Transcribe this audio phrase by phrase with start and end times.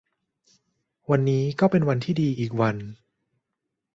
[1.09, 2.75] วันนี้ก็เป็นวันที่ดีอีกวัน